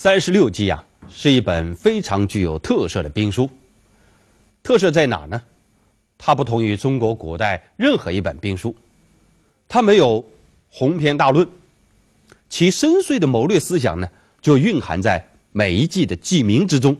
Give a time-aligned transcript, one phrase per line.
[0.00, 3.50] 三十六计啊，是一本非常具有特色的兵书。
[4.62, 5.42] 特色在哪呢？
[6.16, 8.72] 它不同于中国古代任何一本兵书，
[9.66, 10.24] 它没有
[10.70, 11.48] 鸿篇大论，
[12.48, 14.08] 其深邃的谋略思想呢，
[14.40, 16.96] 就蕴含在每一计的计名之中。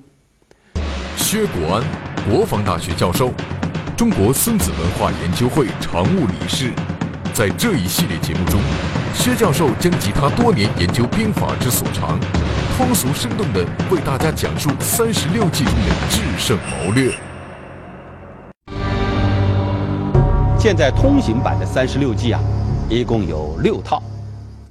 [1.17, 1.85] 薛国安，
[2.29, 3.33] 国防大学教授，
[3.97, 6.73] 中国孙子文化研究会常务理事，
[7.39, 8.61] 在这一系列节目中，
[9.15, 12.19] 薛教授将集他多年研究兵法之所长，
[12.77, 17.15] 通俗生动的为大家讲述三十六计中的制胜谋略。
[20.59, 22.41] 现在通行版的三十六计啊，
[22.91, 24.03] 一共有六套，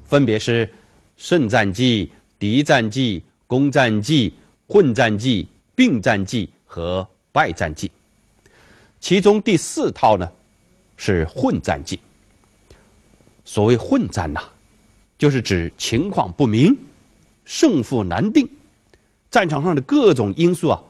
[0.04, 0.70] 分别是
[1.16, 4.34] 胜战计、敌战计、攻战计、
[4.68, 7.90] 混战计、并战计和败战计。
[9.00, 10.30] 其中第四套呢，
[10.98, 11.98] 是混战计。
[13.48, 14.42] 所谓混战呐，
[15.18, 16.78] 就是指情况不明、
[17.46, 18.46] 胜负难定，
[19.32, 20.84] 战场上的各种因素啊，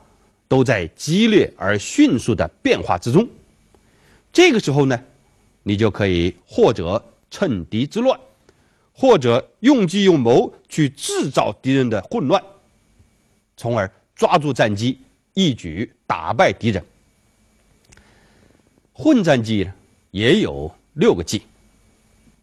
[0.48, 3.30] 都在激烈而迅速的变化之中。
[4.34, 5.00] 这个时候呢，
[5.62, 8.20] 你就可以或者趁敌之乱，
[8.92, 12.42] 或者用计用谋去制造敌人的混乱，
[13.56, 14.98] 从而抓住战机，
[15.36, 16.84] 一举打败敌人。
[18.94, 19.72] 混战计呢
[20.10, 21.44] 也有六个计，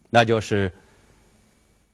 [0.09, 0.71] 那就是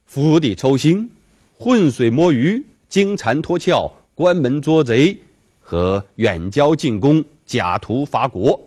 [0.06, 1.10] 釜底抽薪、
[1.58, 5.16] 浑水摸鱼、金蝉脱壳、关门捉贼
[5.60, 8.60] 和远交近攻、假途伐国。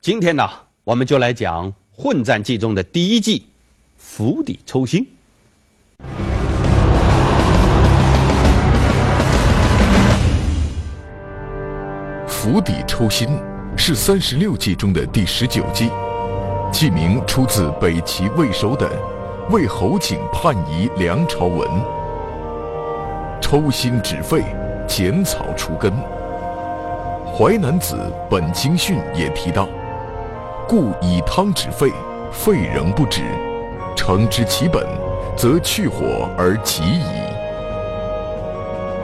[0.00, 0.48] 今天呢，
[0.84, 3.46] 我们就来讲混战计中的第一计
[3.98, 5.06] “釜底抽薪”。
[12.28, 13.28] 釜底抽薪
[13.76, 15.90] 是三十六计中的第十九计，
[16.70, 18.86] 计名出自北齐魏收的
[19.50, 21.68] 《魏侯景叛夷梁朝文》。
[23.40, 24.44] 抽薪止沸，
[24.86, 25.90] 剪草除根。
[27.32, 27.96] 《淮南子·
[28.28, 29.68] 本经训》也提到。
[30.68, 31.90] 故以汤止沸，
[32.30, 33.22] 沸仍不止，
[33.96, 34.86] 诚知其本，
[35.34, 37.04] 则去火而及矣。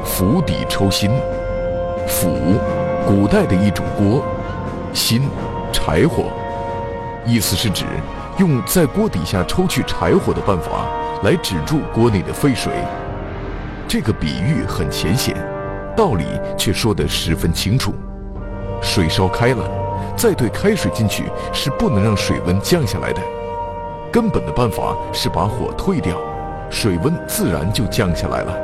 [0.05, 1.11] 釜底抽薪，
[2.07, 2.59] 釜，
[3.07, 4.23] 古代的一种锅，
[4.93, 5.23] 薪，
[5.73, 6.25] 柴火，
[7.25, 7.85] 意思是指
[8.39, 10.87] 用在锅底下抽去柴火的办法
[11.23, 12.73] 来止住锅内的沸水。
[13.89, 15.35] 这个比喻很浅显，
[15.97, 16.25] 道理
[16.57, 17.95] 却说得十分清楚。
[18.83, 19.65] 水烧开了。
[20.17, 23.21] 再兑开水进去是不能让水温降下来的，
[24.13, 26.17] 根本的办法是把火退掉，
[26.71, 28.55] 水温自然就降下来了。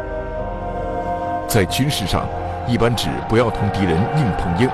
[1.49, 2.25] 在军事上，
[2.69, 4.71] 一般指不要同敌人硬碰硬，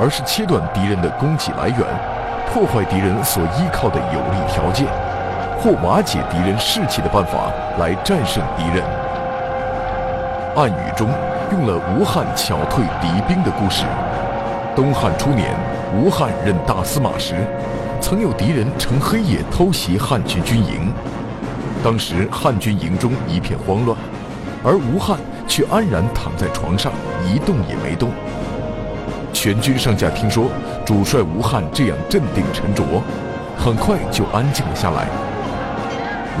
[0.00, 1.78] 而是切断敌人的供给来源，
[2.54, 4.86] 破坏敌人所依靠的有利条件，
[5.58, 7.50] 或瓦解敌人士气的办法
[7.80, 8.80] 来战胜敌人。
[10.54, 11.08] 暗语中
[11.50, 13.84] 用了吴汉巧退敌兵的故事。
[14.76, 15.52] 东汉初年。
[15.96, 17.34] 吴汉任大司马时，
[18.00, 20.92] 曾有敌人乘黑夜偷袭汉军军营。
[21.82, 23.98] 当时汉军营中一片慌乱，
[24.64, 25.18] 而吴汉
[25.48, 26.92] 却安然躺在床上
[27.24, 28.10] 一动也没动。
[29.34, 30.48] 全军上下听说
[30.86, 32.84] 主帅吴汉这样镇定沉着，
[33.58, 35.08] 很快就安静了下来。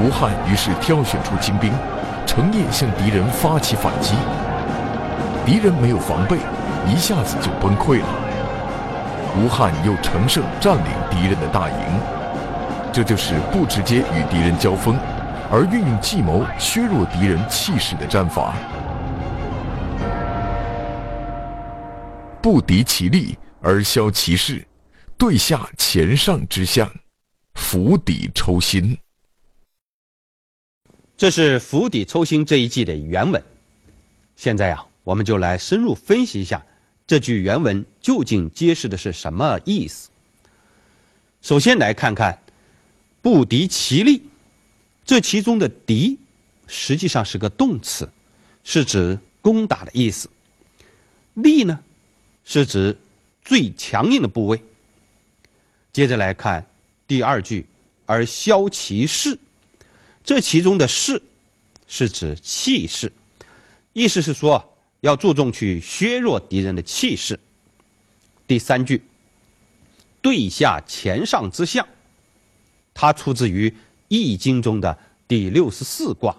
[0.00, 1.72] 吴汉于是挑选出精兵，
[2.24, 4.14] 成夜向敌人发起反击。
[5.44, 6.38] 敌人没有防备，
[6.86, 8.06] 一下子就崩溃了。
[9.36, 11.76] 吴汉又乘胜占领敌人的大营，
[12.92, 14.96] 这就是不直接与敌人交锋，
[15.50, 18.54] 而运用计谋削弱敌人气势的战法。
[22.44, 24.62] 不敌其力而消其势，
[25.16, 26.94] 对下前上之象，
[27.54, 28.98] 釜底抽薪。
[31.16, 33.42] 这是釜底抽薪这一计的原文。
[34.36, 36.62] 现在呀，我们就来深入分析一下
[37.06, 40.10] 这句原文究竟揭示的是什么意思。
[41.40, 42.38] 首先来看看
[43.22, 44.22] “不敌其力”，
[45.06, 46.18] 这其中的“敌”
[46.68, 48.06] 实际上是个动词，
[48.64, 50.28] 是指攻打的意思
[51.42, 51.80] ；“力”呢，
[52.44, 52.96] 是指
[53.44, 54.62] 最强硬的部位。
[55.92, 56.66] 接着来看
[57.06, 57.66] 第二句
[58.06, 59.38] ，“而消其势”，
[60.24, 61.22] 这其中的“势”
[61.86, 63.12] 是指气势，
[63.92, 64.70] 意思是说。
[65.00, 67.38] 要注重去削弱敌人的气势。
[68.46, 69.02] 第三句，
[70.22, 71.86] 对下乾上之象，
[72.94, 73.68] 它出自于
[74.08, 74.98] 《易经》中的
[75.28, 76.34] 第六十四卦，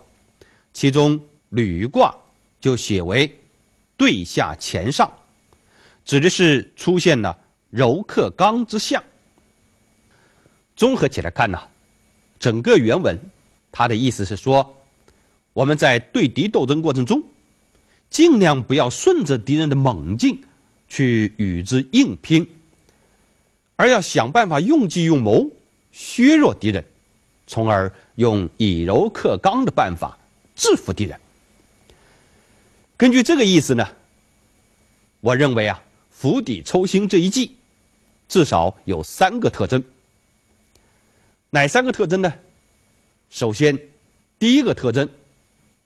[0.74, 2.16] 其中履卦
[2.60, 3.40] 就写为
[3.96, 5.16] 对下乾上，
[6.06, 7.38] 指的是出现了
[7.70, 9.04] 柔克刚之象。
[10.76, 11.60] 综合起来看呢，
[12.40, 13.20] 整个原文
[13.72, 14.76] 它的意思是说，
[15.52, 17.22] 我们在对敌斗争过程中。
[18.08, 20.42] 尽量不要顺着敌人的猛劲
[20.88, 22.48] 去与之硬拼，
[23.76, 25.50] 而要想办法用计用谋
[25.92, 26.86] 削弱敌人，
[27.46, 30.18] 从而用以柔克刚的办法
[30.56, 31.20] 制服敌人。
[32.96, 33.86] 根据这个意思呢，
[35.20, 35.84] 我认为啊，
[36.26, 37.56] 釜底抽薪这一计
[38.28, 39.84] 至少有三个特征。
[41.52, 42.34] 哪三个特征呢？
[43.30, 43.78] 首先，
[44.40, 45.08] 第一个特征，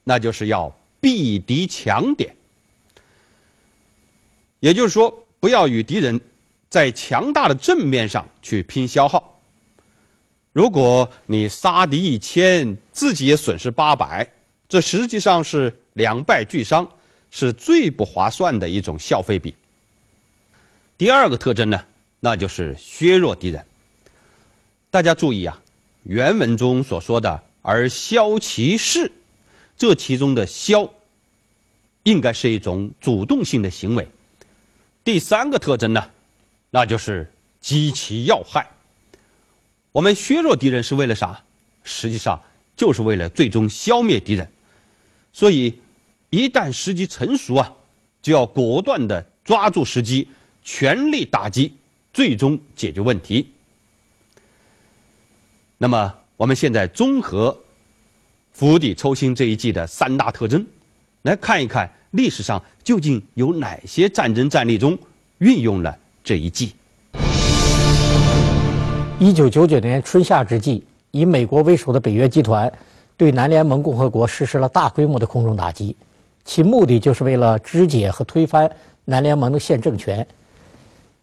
[0.02, 0.74] 那就是要。
[0.98, 2.34] 避敌强点，
[4.60, 6.20] 也就是说，不要与敌人
[6.68, 9.40] 在强大的正面上去拼消耗。
[10.52, 14.30] 如果你杀敌一千，自己也损失八百，
[14.68, 16.86] 这实际上是两败俱伤，
[17.30, 19.54] 是最不划算的一种消费比。
[21.00, 21.82] 第二个特征呢，
[22.20, 23.64] 那就是削弱敌人。
[24.90, 25.58] 大家注意啊，
[26.02, 29.10] 原文中所说的“而消其势”。
[29.78, 30.86] 这其中的消，
[32.02, 34.06] 应该是一种主动性的行为。
[35.02, 36.10] 第三个特征呢，
[36.68, 37.32] 那就是
[37.62, 38.68] 击其要害。
[39.92, 41.42] 我们削弱敌人是为了啥？
[41.82, 42.38] 实际上
[42.76, 44.46] 就是为了最终消灭敌人。
[45.32, 45.80] 所以，
[46.28, 47.72] 一旦时机成熟啊，
[48.20, 50.28] 就要果断的抓住时机，
[50.72, 51.74] 全力打击，
[52.14, 53.50] 最终解决问题。
[55.76, 57.58] 那么，我们现在综合。
[58.52, 60.64] 釜底抽薪这一计的三大特征，
[61.22, 64.96] 来看一看历史上究竟有哪些战争战例中
[65.38, 66.74] 运用了这一计。
[69.18, 72.70] 一九九九年春夏之际，以美国为首的北约集团
[73.16, 75.96] 对南联盟共和国实施了大规模的空中打击，
[76.44, 78.70] 其目的就是为了肢解和推翻
[79.06, 80.26] 南联盟的现政权，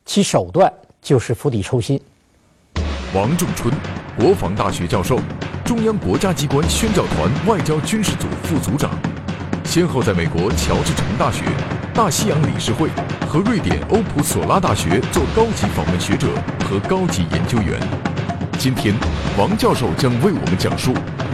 [0.08, 0.72] 其手段
[1.02, 2.00] 就是釜底抽薪。
[3.14, 3.72] 王仲春，
[4.18, 5.20] 国防大学教授。
[5.66, 8.90] 中央国家机关宣教团外交军事组副组长，
[9.66, 11.44] 先后在美国乔治城大学、
[11.94, 12.90] 大西洋理事会
[13.28, 16.30] 和瑞典欧普索拉大学做高级访问学者
[16.64, 17.78] 和高级研究员。
[18.58, 18.96] 今天，
[19.38, 20.94] 王教授将为我们讲述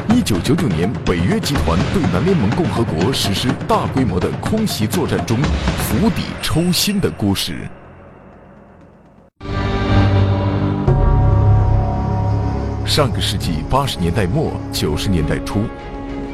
[0.10, 5.38] 1999年北约集团对南联盟共和国实施大规模的空袭作战中
[5.78, 7.70] 釜底抽薪的故事。
[12.94, 15.64] 上个世纪八十年代末九十年代初，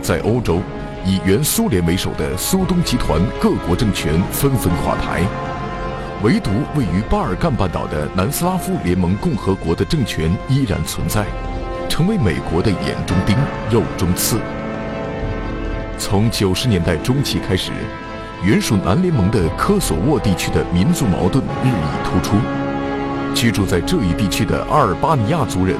[0.01, 0.59] 在欧洲，
[1.05, 5.21] 以原苏联为首的苏东集团各国政权纷纷垮台，
[6.21, 11.25] 唯独位于巴尔干半岛的南斯拉夫联盟共和国的政权依然存在，
[11.87, 13.37] 成为美国的眼中钉、
[13.71, 14.37] 肉中刺。
[15.97, 17.71] 从九十年代中期开始，
[18.43, 21.71] 原属南联盟的科索沃地区的民族矛盾日益
[22.03, 22.35] 突出，
[23.33, 25.77] 居住在这一地区的阿尔巴尼亚族人。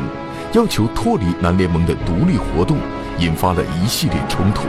[0.51, 2.75] 要求脱离南联盟的独立活动，
[3.19, 4.63] 引发了一系列冲突。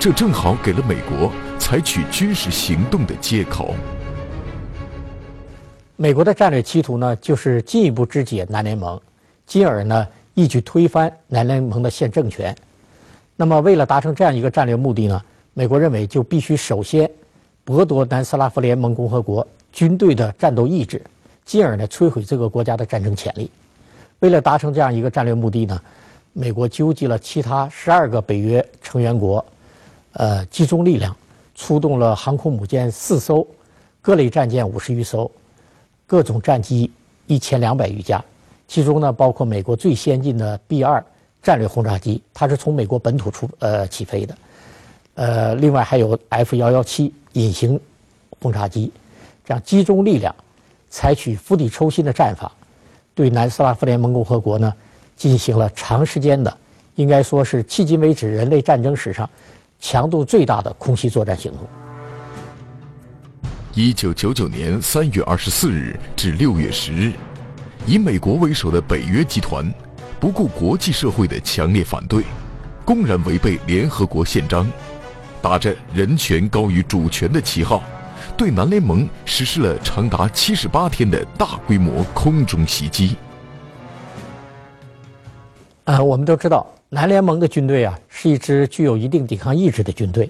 [0.00, 3.76] 这正好给了美国采取军事行动的借口。
[5.94, 9.00] 美国的战略企图呢，就是进一步肢解南联盟，
[9.46, 12.52] 进而呢一举推翻南联盟的现政权。
[13.36, 15.22] 那么，为了达成这样一个战略目的呢，
[15.54, 17.08] 美国认为就必须首先
[17.64, 21.00] 剥夺南斯拉夫联盟共和国军队的战斗意志，
[21.44, 23.48] 进而呢摧毁这个国家的战争潜力。
[24.22, 25.82] 为了达成这样一个战略目的呢，
[26.32, 29.44] 美国纠集了其他十二个北约成员国，
[30.12, 31.14] 呃，集中力量，
[31.56, 33.44] 出动了航空母舰四艘，
[34.00, 35.28] 各类战舰五十余艘，
[36.06, 36.88] 各种战机
[37.26, 38.24] 一千两百余架，
[38.68, 41.04] 其中呢包括美国最先进的 B 二
[41.42, 44.36] 战略轰炸机，它是从美国本土出呃起飞的，
[45.14, 47.78] 呃，另外还有 F 幺幺七隐形
[48.40, 48.92] 轰炸机，
[49.44, 50.32] 这样集中力量，
[50.90, 52.52] 采取釜底抽薪的战法。
[53.14, 54.72] 对南斯拉夫联盟共和国呢，
[55.16, 56.56] 进行了长时间的，
[56.94, 59.28] 应该说是迄今为止人类战争史上
[59.78, 61.60] 强度最大的空袭作战行动。
[63.74, 67.12] 一九九九年三月二十四日至六月十日，
[67.86, 69.72] 以美国为首的北约集团，
[70.20, 72.22] 不顾国际社会的强烈反对，
[72.84, 74.70] 公然违背联合国宪章，
[75.40, 77.82] 打着人权高于主权的旗号，
[78.42, 83.14] 对南联盟实施了长达七十八天的大规模空中袭击。
[85.84, 90.28] 呃，我们都知道，南联盟的军队啊，是一支具有一定抵抗意志的军队，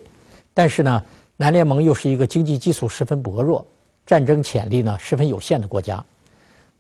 [0.53, 1.03] 但是呢。
[1.39, 3.67] 南联盟又是一个经济基础十分薄弱、
[4.07, 6.05] 战争潜力呢十分有限的国家，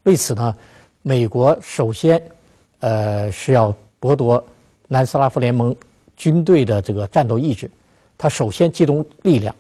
[0.03, 0.55] 为此呢，
[1.01, 2.23] 美国首先，
[2.81, 4.45] 呃是要剥夺
[4.87, 5.75] 南斯拉夫联盟
[6.15, 7.69] 军队的这个战斗意志，
[8.19, 9.53] 他首先集中力量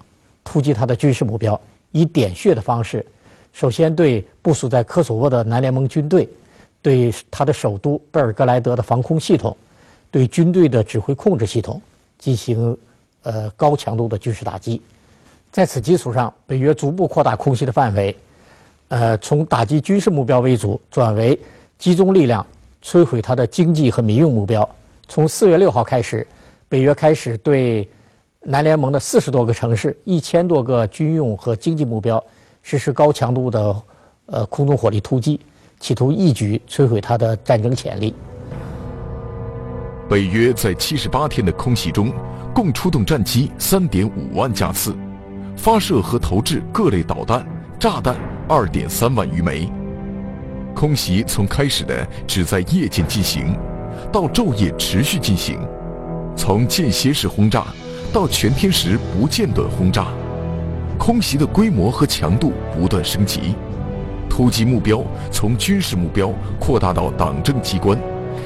[0.44, 3.04] 突击他的军事目标，以点穴的方式，
[3.52, 6.28] 首先对部署在科索沃的南联盟军队，
[6.80, 9.56] 对他的首都贝尔格莱德的防空系统，
[10.10, 11.80] 对军队的指挥控制系统
[12.18, 12.76] 进行
[13.22, 14.80] 呃高强度的军事打击。
[15.50, 18.16] 在此基础上，北约逐步扩大空袭的范围，
[18.88, 21.38] 呃，从打击军事目标为主，转为
[21.78, 22.44] 集中力量
[22.82, 24.68] 摧毁他的经济和民用目标。
[25.08, 26.26] 从四月六号开始，
[26.70, 27.86] 北约开始对
[28.44, 32.22] 南联盟的四十多个城市、一千多个军用和经济目标
[32.62, 33.82] 实施高强度的
[34.26, 35.40] 呃空中火力突击，
[35.78, 38.14] 企图一举摧毁它的战争潜力。
[40.08, 42.12] 北约在七十八天的空袭中，
[42.52, 44.94] 共出动战机三点五万架次。
[45.56, 47.46] 发射和投掷各类导弹、
[47.78, 48.16] 炸弹
[48.48, 49.70] 二点三万余枚。
[50.74, 53.56] 空袭从开始的只在夜间进行，
[54.10, 55.58] 到昼夜持续进行；
[56.36, 57.66] 从间歇式轰炸
[58.12, 60.06] 到全天时不间断轰炸。
[60.98, 63.54] 空袭的规模和强度不断升级，
[64.28, 67.98] 突击目标从军事目标扩大到党政机关，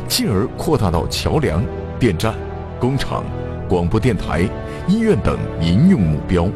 [0.08, 1.62] 进而扩大到桥梁、
[1.98, 2.32] 电站、
[2.80, 3.24] 工厂、
[3.68, 4.48] 广播电台、
[4.88, 6.48] 医院等民用目标。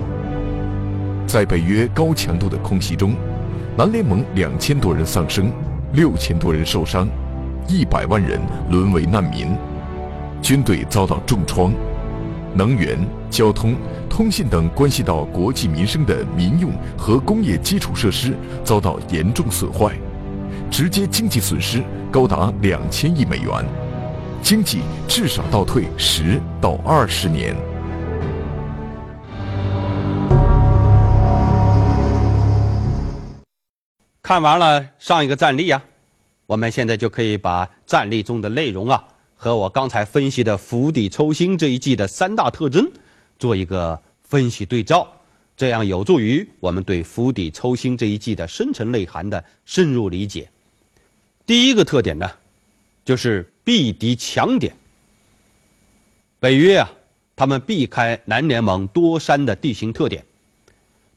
[1.26, 3.14] 在北约高强度的空袭中，
[3.76, 5.52] 南联盟两千多人丧生，
[5.92, 7.06] 六千多人受伤，
[7.68, 8.40] 一百万人
[8.70, 9.48] 沦为难民，
[10.40, 11.74] 军队遭到重创，
[12.54, 12.98] 能源、
[13.30, 13.76] 交通、
[14.08, 19.96] 通信等关系到国计民生的民用和工业基础设施遭到严重损坏，
[20.70, 23.64] 直接经济损失高达两千亿美元，
[24.42, 27.56] 经济至少倒退十到二十年。
[34.22, 35.82] 看完了上一个战例呀，
[36.46, 39.02] 我们现在就可以把战例中的内容啊
[39.42, 42.86] 和我刚才分析的釜底抽薪这一季的三大特征
[43.38, 45.10] 做一个分析对照，
[45.56, 50.46] 这样有助于我们对釜底抽薪这一季的深层内涵的深入理解。
[51.46, 52.30] 第一个特点呢，
[53.02, 54.76] 就是避敌强点。
[56.38, 56.92] 北约啊，
[57.34, 60.22] 他们避开南联盟多山的地形特点，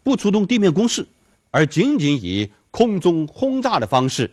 [0.01, 1.05] 不出动地面攻势，
[1.51, 4.31] 而仅仅以空中轰炸的方式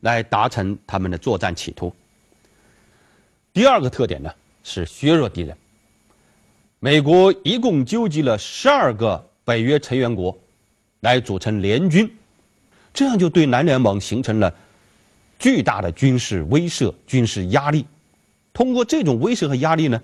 [0.00, 1.90] 来达成他们的作战企图。
[3.52, 5.56] 第二个特点呢是削弱敌人。
[6.78, 10.36] 美国一共纠集了十二个北约成员国
[11.00, 12.10] 来组成联军，
[12.94, 14.54] 这样就对南联盟形成了
[15.38, 17.84] 巨大的军事威慑、军事压力。
[18.52, 20.00] 通过这种威慑和压力呢，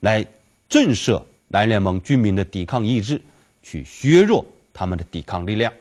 [0.00, 0.24] 来
[0.68, 3.20] 震慑南联盟军民的抵抗意志，
[3.62, 5.72] 去削弱他们的抵抗力量。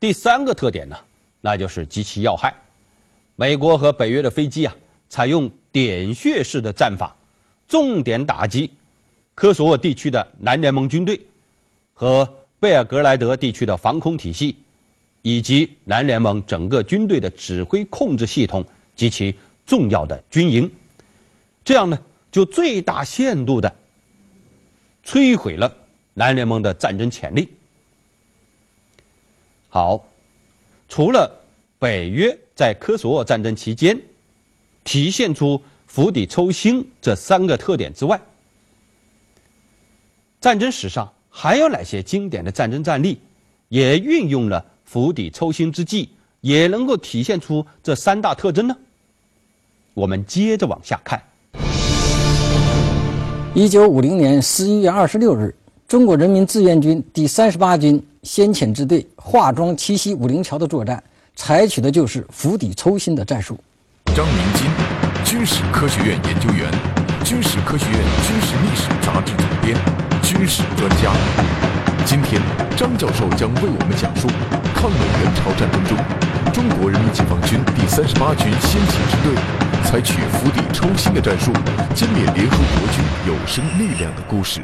[0.00, 0.96] 第三个特点呢，
[1.40, 2.54] 那就是极其要害。
[3.34, 4.76] 美国和北约的飞机啊，
[5.08, 7.16] 采用点穴式的战法，
[7.68, 8.70] 重点打击
[9.34, 11.20] 科索沃地区的南联盟军队
[11.94, 14.56] 和贝尔格莱德地区的防空体系，
[15.22, 19.34] 以及南联盟整个军队的指挥控制系统及其
[19.66, 20.70] 重要的军营。
[21.64, 21.98] 这样呢，
[22.30, 23.74] 就最大限度的
[25.04, 25.72] 摧毁了
[26.14, 27.48] 南联盟的战争潜力。
[29.68, 30.06] 好，
[30.88, 31.30] 除了
[31.78, 34.00] 北约在科索沃战争期间
[34.86, 38.18] 体现出釜底抽薪这三个特点之外，
[40.40, 43.20] 战争史上还有哪些经典的战争战例
[43.68, 46.08] 也运用了釜底抽薪之计，
[46.40, 48.76] 也能够体现出这三大特征呢？
[49.92, 51.20] 我们接着往下看。
[53.54, 55.52] 一九五零年十一月二十六日，
[55.88, 58.00] 中国人民志愿军第三十八军。
[58.22, 61.00] 先遣支队化妆七夕武陵桥的作战，
[61.36, 63.56] 采取的就是釜底抽薪的战术。
[64.16, 64.70] 张明金，
[65.26, 66.66] 军事科学院研究员，
[67.22, 69.76] 军事科学院军事历史杂志总编，
[70.22, 71.12] 军事专家。
[72.06, 72.40] 今天，
[72.74, 74.26] 张教授将为我们讲述
[74.74, 75.98] 抗美援朝战争中，
[76.50, 79.34] 中国人民解放军第三十八军先遣支队
[79.84, 81.52] 采取釜底抽薪的战术，
[81.94, 84.62] 歼灭联合国军有生力量的故事。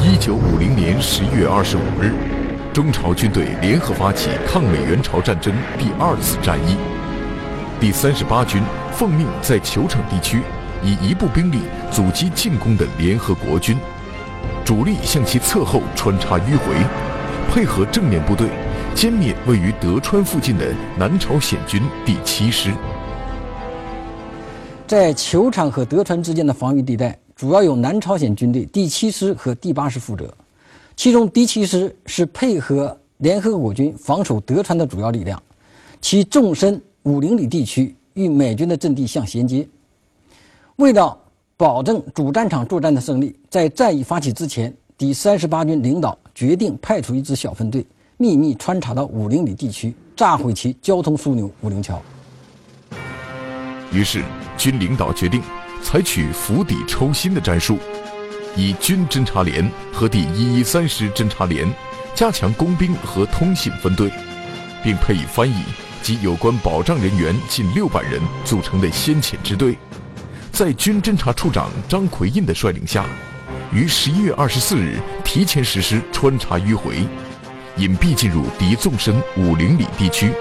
[0.00, 2.14] 一九五零年十一月二十五日，
[2.74, 6.76] 中朝军队联合发起抗美援朝战争第二次战役。
[7.78, 10.42] 第三十八军奉命在球场地区
[10.82, 11.60] 以一部兵力
[11.92, 13.78] 阻击进攻的联合国军，
[14.64, 16.74] 主力向其侧后穿插迂回，
[17.48, 18.48] 配合正面部队
[18.92, 22.72] 歼灭位于德川附近的南朝鲜军第七师。
[24.84, 27.16] 在球场和德川之间的防御地带。
[27.36, 30.32] 主要由南朝鲜军队第七师和第八师负责，
[30.96, 35.40] 其中第七师是配合联合国军防守德川的主要力量，
[36.00, 39.66] 其纵深五零里地区与美军的阵地相衔接。
[40.76, 41.16] 为了
[41.56, 47.84] 保证主战场作战的胜利，在战役发起之前，第三十八军领导决定派出一支小分队，
[48.16, 52.00] 秘密穿插到五零里地区，炸毁其交通枢纽五零桥。
[53.92, 54.22] 于是，
[54.56, 55.42] 军领导决定。
[55.82, 57.76] 采取釜底抽薪的战术，
[58.56, 61.66] 以军侦察连和第一一三师侦察连
[62.14, 64.10] 加强工兵和通信分队，
[64.82, 65.64] 并配以翻译
[66.02, 69.76] 及有关保障人员近六百人组成的先遣支队，
[70.52, 73.04] 在军侦察处长张奎印的率领下，
[73.72, 76.98] 于十一月二十四日提前实施穿插迂回，
[77.76, 80.32] 隐蔽进入敌纵深五零里地区，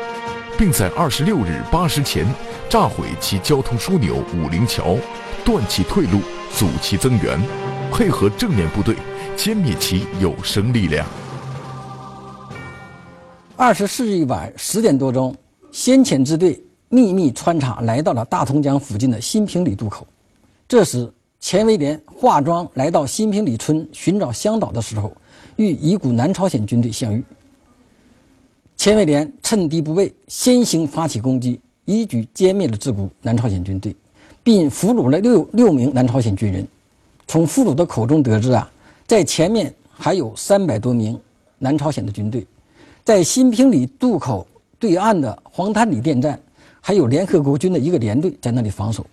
[0.55, 2.27] 并在二十六日八时前
[2.69, 4.97] 炸毁其交通枢纽五陵桥。
[5.45, 6.21] 断其退路，
[6.55, 7.37] 阻其增援，
[7.95, 8.95] 配合正面部队
[9.37, 11.07] 歼灭其有生力量。
[13.55, 15.35] 二十四日晚十点多钟，
[15.71, 16.59] 先遣支队
[16.89, 20.07] 秘密穿插来到了大同江附近的新平里渡口。
[20.67, 21.07] 这时，
[21.39, 25.15] 钱维廉化妆来到新平里村寻找向导的时候，
[25.57, 27.23] 与一股南朝鲜军队相遇。
[28.75, 33.95] 钱维廉趁敌不备，先行发起攻击，一举歼灭了这股南朝鲜军队。
[34.45, 36.67] 并俘虏了六六名南朝鲜军人。
[37.27, 38.69] 从俘虏的口中得知啊，
[39.07, 41.19] 在前面还有三百多名
[41.57, 42.45] 南朝鲜的军队，
[43.03, 44.45] 在新平里渡口
[44.77, 46.39] 对岸的黄滩里电站，
[46.79, 49.05] 还有联合国军的一个连队在那里防守。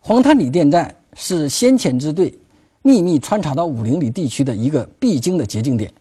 [0.00, 2.36] 黄滩里电站是先遣支队
[2.82, 5.92] 秘密穿插到五陵里地区的一个必经的捷径点。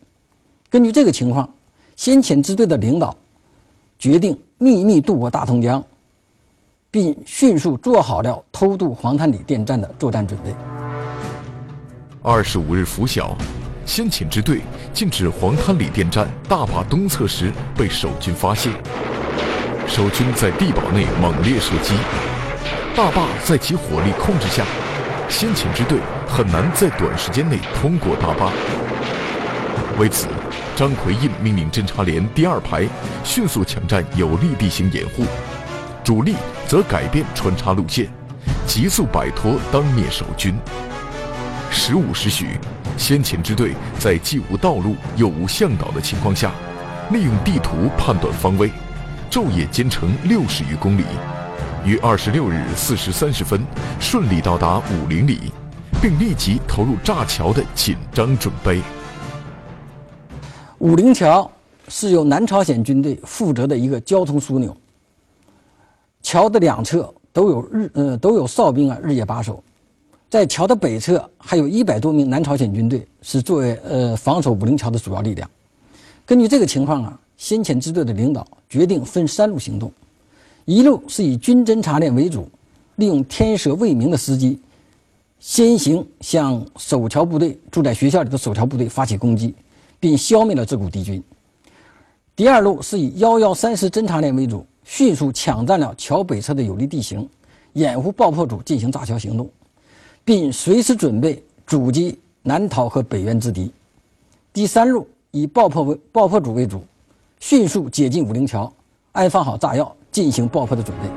[0.70, 1.50] 根据这个情况，
[1.96, 3.16] 先遣支队的领导
[3.98, 5.84] 决定秘密渡过大同江。
[6.92, 10.79] 并迅速做好了偷渡黄滩里电站的作战准备。
[12.22, 13.34] 二十五日拂晓，
[13.86, 14.60] 先遣支队
[14.94, 18.74] 进至黄滩里电站大坝东侧时，被守军发现。
[19.88, 21.94] 守军在地堡内猛烈射击，
[22.94, 24.66] 大坝在其火力控制下，
[25.30, 28.52] 先遣支队很难在短时间内通过大坝。
[29.98, 30.28] 为此，
[30.76, 32.86] 张奎印命令侦察连第二排
[33.24, 35.24] 迅速抢占有利地形掩护。
[36.04, 36.36] 主力
[36.68, 38.10] 则改变穿插路线，
[38.68, 40.54] 急速摆脱当面守军。
[41.72, 42.58] 十五时许，
[42.98, 46.52] 先遣支队在既无道路又无向导的情况下，
[47.12, 48.72] 利用地图判断方位，
[49.30, 51.04] 昼夜兼程六十余公里，
[51.86, 53.64] 于二十六日四时三十分
[54.00, 55.52] 顺利到达五陵里，
[56.02, 58.82] 并立即投入炸桥的紧张准备。
[60.80, 61.50] 五陵桥
[61.88, 64.76] 是由南朝鲜军队负责的一个交通枢纽。
[66.22, 69.64] 桥的两侧都有日呃都有哨兵啊日夜把守，
[70.30, 75.50] 在桥的北侧还有一百多名南朝鲜军队是作为呃防守武陵桥的主要力量。
[76.24, 79.92] 根据这个情况啊，先遣支队的领导决定分三路行动，
[80.66, 82.48] 一路是以军侦察连为主，
[82.98, 84.60] 利用天色未明的时机，
[85.40, 89.56] 先行向守桥部队住在学校里的守桥部队发起攻击，
[90.00, 91.24] 并消灭了这股敌军。
[92.36, 94.66] 第二路是以幺幺三师侦察连为主。
[94.86, 97.28] 迅速抢占了桥北侧的有利地形，
[97.74, 99.48] 掩护爆破组进行炸桥行动，
[100.24, 103.72] 并随时准备阻击南逃和北援之敌。
[104.54, 106.84] 第三路以爆破为爆破组为主，
[107.40, 108.72] 迅速解禁武陵桥，
[109.12, 111.10] 安放好炸药，进行爆破的准备。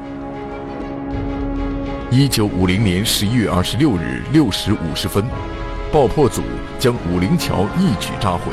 [2.17, 5.25] 一九五零年十一月二十六日六时五十分，
[5.93, 6.43] 爆破组
[6.79, 8.53] 将武陵桥一举炸毁。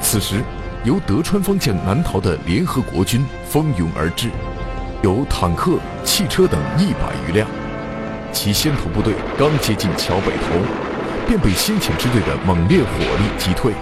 [0.00, 0.42] 此时。
[0.84, 4.28] 由德川方向南逃的联合国军蜂拥而至，
[5.02, 7.48] 有坦克、汽车等一百余辆。
[8.34, 10.58] 其先头部队刚接近桥北头，
[11.26, 13.72] 便被先遣支队的猛烈火力击退。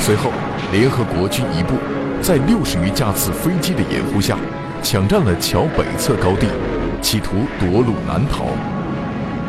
[0.00, 0.30] 随后，
[0.72, 1.74] 联合国军一部
[2.22, 4.38] 在六十余架次飞机的掩护下，
[4.80, 6.46] 抢占了桥北侧高地，
[7.02, 8.46] 企图夺路南逃。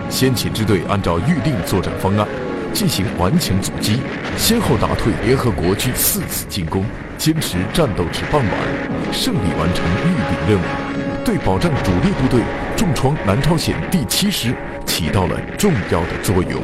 [0.10, 2.28] 先遣支队按照预定作战方案。
[2.72, 4.00] 进行顽强阻击，
[4.38, 6.86] 先后打退联合国军四次进攻，
[7.18, 8.52] 坚持战斗至傍晚，
[9.12, 10.64] 胜利完成预定任务，
[11.30, 12.42] 为保障主力部队
[12.76, 16.60] 重创南朝鲜第七师起到了重要的作用。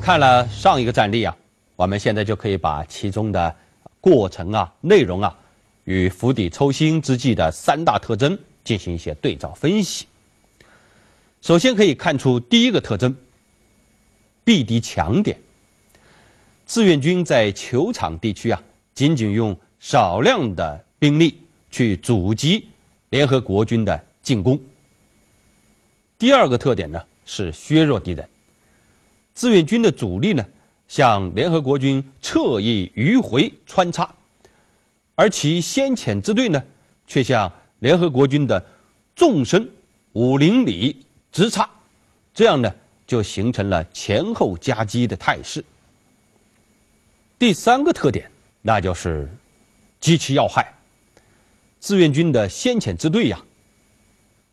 [0.00, 1.36] 看了上一个战例啊
[1.74, 3.52] 我们现在就可以把其中的
[4.00, 5.36] 过程啊内容啊
[5.82, 10.06] 与釜底抽薪之际的三大特征进行一些对照分析。
[11.42, 13.16] 首先可以看出第一个特征
[14.44, 15.36] 避敌强点。
[16.68, 18.62] 志愿军在球场地区啊，
[18.94, 22.68] 仅仅用少量的兵力去阻击
[23.08, 24.60] 联合国军的进攻。
[26.18, 28.28] 第二个特点呢是削弱敌人。
[29.34, 30.44] 志愿军的主力呢
[30.88, 34.14] 向联合国军侧翼迂回穿插，
[35.14, 36.62] 而其先遣支队呢
[37.06, 38.62] 却向联合国军的
[39.16, 39.66] 纵深
[40.12, 41.66] 五零里直插，
[42.34, 42.70] 这样呢
[43.06, 45.64] 就形成了前后夹击的态势。
[47.38, 48.28] 第三个特点，
[48.62, 49.30] 那就是
[50.00, 50.74] 极其要害。
[51.78, 53.40] 志愿军的先遣支队呀，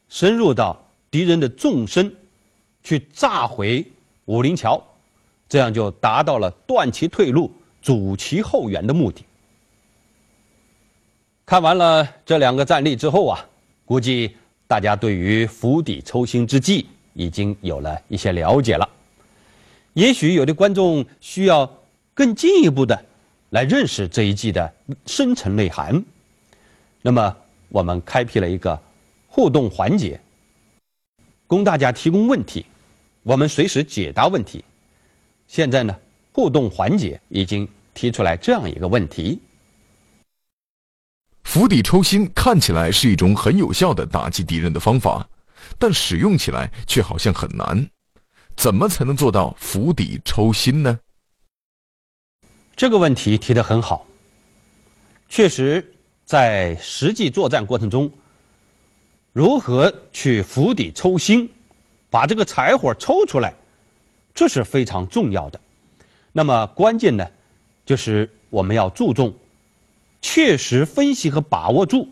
[0.08, 2.16] 深入到敌人的纵深，
[2.84, 3.84] 去炸毁
[4.26, 4.80] 武林桥，
[5.50, 9.26] 这样就达到了断其退路、阻其后援的目的。
[11.44, 13.44] 看完了这两个战例之后啊，
[13.84, 18.88] 估计大家对于釜底抽薪之计已经有了一些了解了。
[19.94, 21.68] 也许有的观众需要。
[22.16, 23.06] 更进一步的
[23.50, 24.74] 来认识这一季的
[25.06, 26.04] 深层内涵。
[27.02, 27.36] 那么，
[27.70, 28.82] 我们开辟了一个
[29.28, 30.20] 互动环节，
[31.46, 32.66] 供大家提供问题，
[33.22, 34.64] 我们随时解答问题。
[35.48, 35.96] 现在呢，
[36.32, 39.40] 互动环节已经提出来这样一个问题：
[41.44, 45.28] 釜底抽薪看起来是一种很有效的打击敌人的方法，
[45.78, 47.88] 但使用起来却好像很难。
[48.56, 50.98] 怎么才能做到釜底抽薪呢？
[52.76, 54.06] 这个问题提得很好。
[55.30, 55.94] 确实，
[56.26, 58.12] 在实际作战过程中，
[59.32, 61.50] 如何去釜底抽薪，
[62.10, 63.54] 把这个柴火抽出来，
[64.34, 65.60] 这是非常重要的。
[66.32, 67.26] 那么关键呢，
[67.86, 69.34] 就是我们要注重
[70.22, 72.10] 切实分析和把握住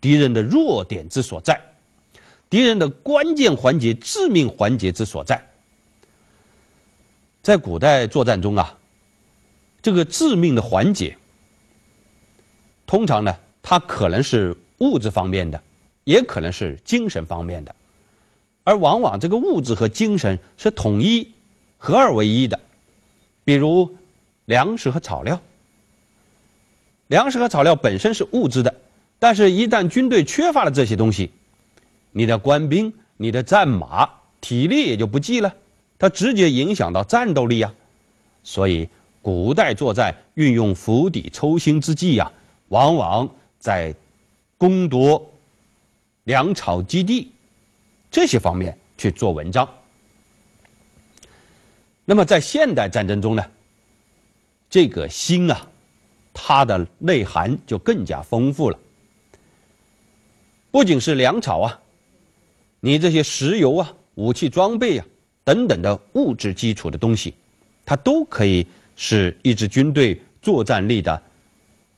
[0.00, 1.60] 敌人的弱点之所在，
[2.48, 5.44] 敌人的关键环节、致命环节之所在。
[7.42, 8.78] 在古代作战中啊。
[9.84, 11.14] 这个致命的环节，
[12.86, 15.62] 通常呢，它可能是物质方面的，
[16.04, 17.74] 也可能是精神方面的，
[18.62, 21.30] 而往往这个物质和精神是统一、
[21.76, 22.58] 合二为一的。
[23.44, 23.94] 比如
[24.46, 25.38] 粮食和草料，
[27.08, 28.74] 粮食和草料本身是物质的，
[29.18, 31.30] 但是一旦军队缺乏了这些东西，
[32.10, 34.08] 你的官兵、你的战马
[34.40, 35.54] 体力也就不济了，
[35.98, 37.74] 它直接影响到战斗力啊，
[38.42, 38.88] 所以。
[39.24, 42.30] 古代作战运用釜底抽薪之计呀，
[42.68, 43.26] 往往
[43.58, 43.94] 在
[44.58, 45.32] 攻夺
[46.24, 47.32] 粮草基地
[48.10, 49.66] 这些方面去做文章。
[52.04, 53.42] 那么在现代战争中呢，
[54.68, 55.66] 这个薪啊，
[56.34, 58.78] 它的内涵就更加丰富了。
[60.70, 61.80] 不仅是粮草啊，
[62.78, 65.06] 你这些石油啊、武器装备啊
[65.44, 67.32] 等等的物质基础的东西，
[67.86, 68.66] 它都可以。
[68.96, 71.22] 是一支军队作战力的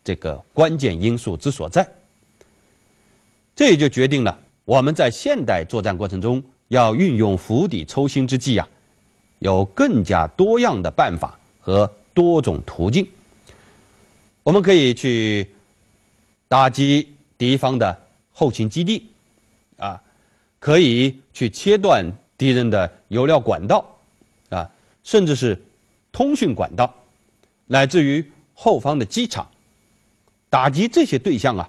[0.02, 1.86] 这个关键因素之所在。
[3.54, 8.68] 这也就决定了我们在现代作战过程中要运用釜底抽薪之计啊，
[9.38, 13.06] 有更加多样的办法和多种途径。
[14.42, 15.48] 我们可以去
[16.48, 17.98] 打击敌方的
[18.32, 19.06] 后勤基地，
[19.76, 20.00] 啊，
[20.58, 22.04] 可以去切断
[22.38, 23.84] 敌人的油料管道，
[24.50, 24.70] 啊，
[25.02, 25.60] 甚至是。
[26.16, 26.94] 通讯管道，
[27.66, 28.24] 乃至于
[28.54, 29.46] 后方的机场，
[30.48, 31.68] 打击这些对象啊，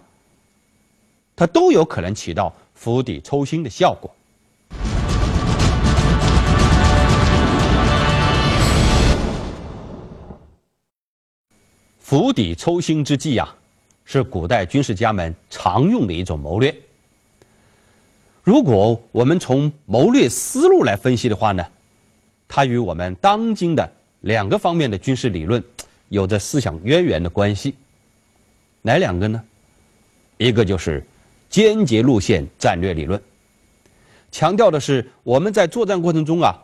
[1.36, 4.10] 它都有可能起到釜底抽薪的效果。
[12.00, 13.54] 釜底抽薪之计啊，
[14.06, 16.74] 是古代军事家们常用的一种谋略。
[18.44, 21.66] 如果我们从谋略思路来分析的话呢，
[22.48, 25.64] 它与我们当今的两个方面的军事理论
[26.10, 27.76] 有着思想渊源的关系，
[28.82, 29.44] 哪两个呢？
[30.38, 31.04] 一个就是
[31.50, 33.22] 间接路线战略理论，
[34.32, 36.64] 强调的是我们在作战过程中啊，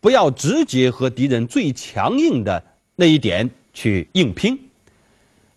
[0.00, 2.64] 不要直接和敌人最强硬的
[2.96, 4.58] 那一点去硬拼，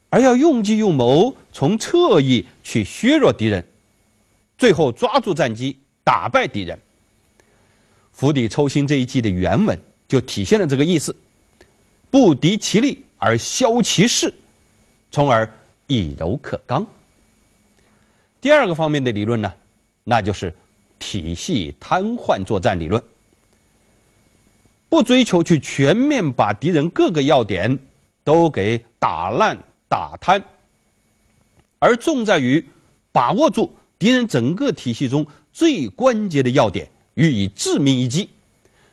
[0.10, 3.66] 而要用计用谋，从侧翼去削弱敌人，
[4.58, 6.80] 最后抓住战机，打败敌人。
[8.12, 9.78] 釜底抽薪这一计的原文
[10.08, 11.16] 就体现了这个意思。
[12.16, 14.34] 不敌其力而消其势，
[15.12, 15.54] 从而
[15.86, 16.88] 以柔克刚。
[18.40, 19.54] 第二个方面的理论呢，
[20.06, 20.56] 那就是
[20.98, 23.04] 体系瘫痪作战理论。
[24.88, 27.78] 不追求去全面把敌人各个要点
[28.24, 29.58] 都给打烂
[29.90, 30.42] 打瘫，
[31.80, 32.66] 而重在于
[33.12, 38.30] 把握住敌人整个体系中最关键的要点，予以致命一击。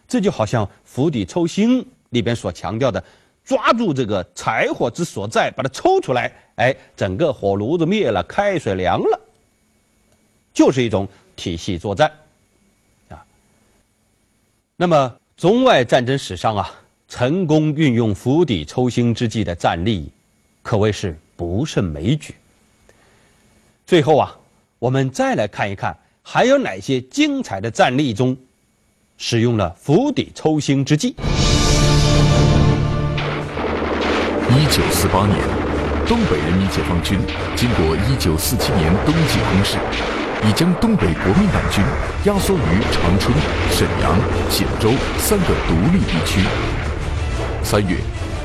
[0.09, 3.05] 这就好像釜底抽薪里边所强调的，
[3.45, 9.21] 抓住这个柴火之所在，把它抽出来，哎，整个火炉子灭了，开水凉了，
[10.55, 12.11] 就是一种体系作战
[13.09, 13.23] 啊。
[14.77, 16.71] 那么，中外战争史上啊，
[17.09, 20.11] 成功运用釜底抽薪之计的战例，
[20.63, 22.35] 可谓是不胜枚举。
[23.87, 24.39] 最后啊，
[24.79, 28.37] 我们再来看一看，还有哪些精彩的战例中。
[29.19, 31.15] 使用了釜底抽薪之计。
[34.55, 35.39] 一九四八年，
[36.07, 37.19] 东北人民解放军
[37.57, 39.79] 经过一九四七年冬季攻势，
[40.47, 41.83] 已将东北国民党军
[42.25, 43.35] 压缩于长春、
[43.71, 44.15] 沈阳、
[44.51, 46.41] 锦州三个独立地区。
[47.63, 47.97] 三月，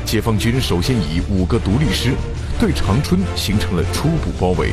[0.06, 2.14] 解放军首先以五个独立师
[2.58, 4.72] 对长春形成了初步包围。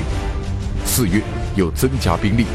[0.85, 1.21] 四月，
[1.57, 2.47] 又增加兵力。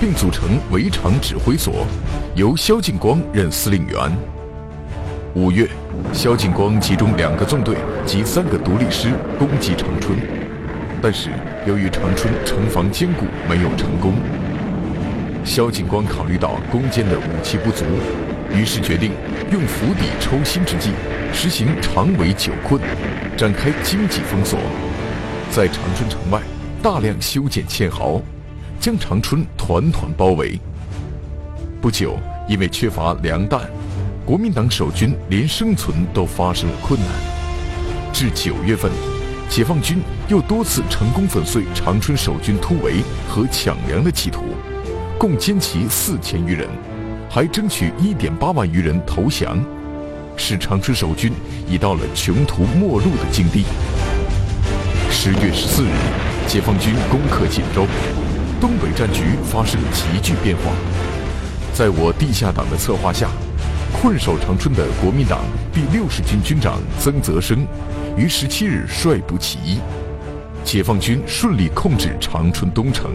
[0.00, 1.86] 并组成围场指挥所，
[2.34, 4.10] 由萧劲光任司令员。
[5.34, 5.68] 五月，
[6.12, 7.76] 萧劲光集中两个纵队
[8.06, 10.18] 及三个独立师攻击长春，
[11.00, 11.30] 但是
[11.66, 14.14] 由于长春城防坚固，没有成功。
[15.44, 17.84] 萧劲光考虑到攻坚的武器不足，
[18.54, 19.12] 于是决定
[19.50, 20.90] 用釜底抽薪之计，
[21.32, 22.80] 实行长围久困，
[23.36, 24.58] 展开经济封锁，
[25.50, 26.40] 在长春城外
[26.82, 28.20] 大量修建堑壕。
[28.80, 30.58] 将长春团团包围。
[31.80, 33.60] 不久，因为缺乏粮弹，
[34.24, 37.08] 国民党守军连生存都发生了困难。
[38.12, 38.90] 至九月份，
[39.48, 44.44] 解放军又多次成功粉碎长春守军突围和抢粮的企图，
[45.18, 46.68] 共歼其四千余人，
[47.28, 49.58] 还争取一点八万余人投降，
[50.36, 51.32] 使长春守军
[51.68, 53.64] 已到了穷途末路的境地。
[55.10, 55.88] 十月十四日，
[56.46, 57.86] 解放军攻克锦州。
[58.60, 60.70] 东北战局发生急剧变化，
[61.74, 63.28] 在我地下党的策划下，
[63.92, 65.40] 困守长春的国民党
[65.72, 67.66] 第六十军军长曾泽生
[68.16, 69.78] 于十七日率部起义，
[70.64, 73.12] 解放军顺利控制长春东城。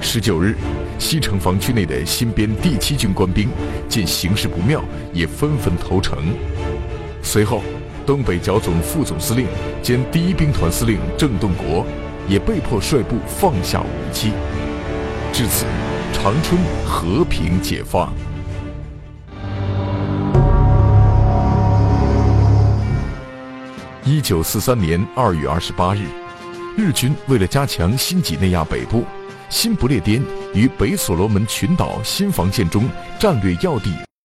[0.00, 0.56] 十九日，
[0.98, 3.48] 西城防区内的新编第七军官兵
[3.88, 6.18] 见形势不妙，也纷纷投诚。
[7.22, 7.62] 随后，
[8.06, 9.46] 东北剿总副总司令
[9.82, 11.84] 兼第一兵团司令郑洞国。
[12.28, 14.32] 也被迫率部放下武器，
[15.32, 15.64] 至此，
[16.12, 18.12] 长春和平解放。
[24.08, 26.06] 一九四三年二月二十八日，
[26.76, 29.04] 日军为了加强新几内亚北部、
[29.48, 30.22] 新不列颠
[30.54, 32.88] 与北所罗门群岛新防线中
[33.18, 33.92] 战略要地。